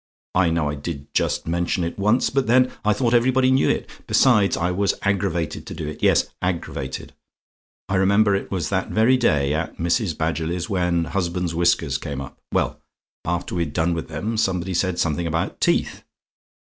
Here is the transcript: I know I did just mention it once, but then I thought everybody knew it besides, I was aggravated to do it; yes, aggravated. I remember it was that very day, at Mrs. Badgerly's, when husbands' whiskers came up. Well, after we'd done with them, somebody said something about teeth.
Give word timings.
I 0.33 0.49
know 0.49 0.67
I 0.67 0.73
did 0.73 1.13
just 1.13 1.45
mention 1.47 1.83
it 1.83 1.99
once, 1.99 2.31
but 2.31 2.47
then 2.47 2.71
I 2.83 2.91
thought 2.91 3.13
everybody 3.13 3.51
knew 3.51 3.69
it 3.69 3.87
besides, 4.07 4.57
I 4.57 4.71
was 4.71 4.95
aggravated 5.03 5.67
to 5.67 5.73
do 5.75 5.87
it; 5.87 6.01
yes, 6.01 6.25
aggravated. 6.41 7.13
I 7.87 7.97
remember 7.97 8.33
it 8.33 8.49
was 8.49 8.69
that 8.69 8.89
very 8.89 9.15
day, 9.15 9.53
at 9.53 9.77
Mrs. 9.77 10.17
Badgerly's, 10.17 10.67
when 10.67 11.03
husbands' 11.05 11.53
whiskers 11.53 11.99
came 11.99 12.19
up. 12.19 12.39
Well, 12.51 12.81
after 13.25 13.53
we'd 13.53 13.73
done 13.73 13.93
with 13.93 14.07
them, 14.07 14.37
somebody 14.37 14.73
said 14.73 14.97
something 14.97 15.27
about 15.27 15.61
teeth. 15.61 16.03